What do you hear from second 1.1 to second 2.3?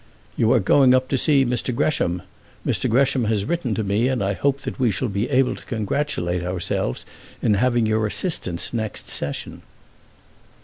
see Mr. Gresham.